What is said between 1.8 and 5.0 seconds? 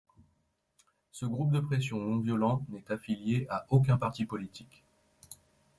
non-violent n'est affilié à aucun parti politique.